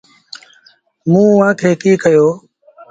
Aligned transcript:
موٚنٚ 1.11 1.31
اُئآݩٚ 1.35 1.57
کي 1.59 1.69
ڪيٚ 1.81 2.01
ڪهيو۔ 2.01 2.27